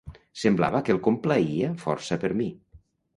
Semblava 0.43 0.79
que 0.87 0.95
el 0.95 1.01
complaïa 1.07 1.69
força 1.83 2.17
per 2.25 2.33
mi. 2.41 2.49